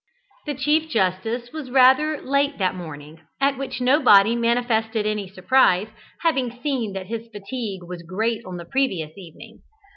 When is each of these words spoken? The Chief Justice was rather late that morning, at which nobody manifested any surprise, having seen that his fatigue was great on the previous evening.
The 0.47 0.55
Chief 0.55 0.89
Justice 0.89 1.51
was 1.53 1.69
rather 1.69 2.19
late 2.19 2.57
that 2.57 2.73
morning, 2.73 3.21
at 3.39 3.55
which 3.55 3.79
nobody 3.79 4.35
manifested 4.35 5.05
any 5.05 5.29
surprise, 5.29 5.89
having 6.21 6.59
seen 6.63 6.93
that 6.93 7.05
his 7.05 7.27
fatigue 7.27 7.83
was 7.83 8.01
great 8.01 8.43
on 8.43 8.57
the 8.57 8.65
previous 8.65 9.15
evening. 9.15 9.59